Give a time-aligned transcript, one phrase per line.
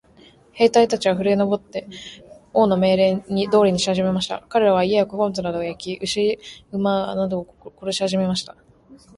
[0.53, 1.87] 兵隊たちはふるえ上って、
[2.53, 3.25] 王の命令通
[3.65, 4.39] りにしはじめました。
[4.41, 6.39] かれらは、家や穀物などを焼き、牛
[6.71, 7.47] 馬などを
[7.79, 8.55] 殺しはじめました。